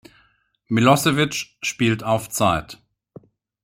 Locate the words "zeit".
2.27-2.81